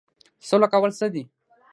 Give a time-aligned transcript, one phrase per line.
[0.47, 1.23] سوله کول څه دي؟